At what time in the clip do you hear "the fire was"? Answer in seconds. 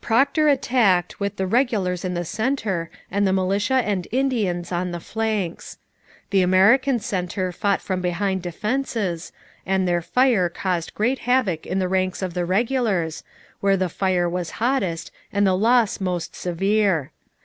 13.76-14.50